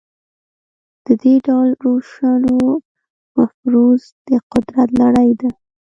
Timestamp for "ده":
5.39-5.49